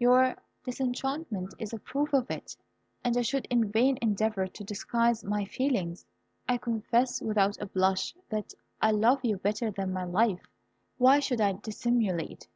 [0.00, 0.34] Your
[0.64, 2.56] disenchantment is a proof of it,
[3.04, 6.04] and I should in vain endeavour to disguise my feelings.
[6.48, 8.52] I confess without a blush, that
[8.82, 10.40] I love you better than myself.
[10.98, 12.48] Why should I dissimulate?